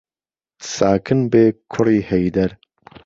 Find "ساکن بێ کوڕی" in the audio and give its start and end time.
0.73-1.99